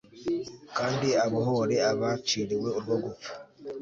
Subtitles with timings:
[0.77, 3.31] kandi abohore abaciriwe urwo gupfa